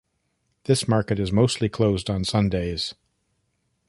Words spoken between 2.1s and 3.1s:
Sundays.